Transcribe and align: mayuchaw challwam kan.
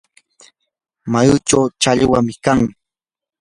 mayuchaw 1.11 1.65
challwam 1.81 2.27
kan. 2.43 2.59